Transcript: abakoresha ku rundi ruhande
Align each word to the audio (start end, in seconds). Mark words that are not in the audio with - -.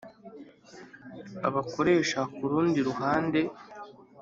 abakoresha 1.47 2.19
ku 2.35 2.41
rundi 2.51 2.79
ruhande 2.87 3.41